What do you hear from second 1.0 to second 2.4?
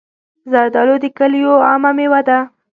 د کلیو عامه مېوه ده.